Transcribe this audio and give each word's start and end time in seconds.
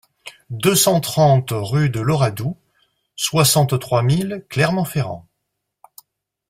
deux 0.49 0.73
cent 0.73 0.99
trente 0.99 1.49
rue 1.51 1.91
de 1.91 1.99
l'Oradou, 1.99 2.57
soixante-trois 3.15 4.01
mille 4.01 4.43
Clermont-Ferrand 4.49 5.27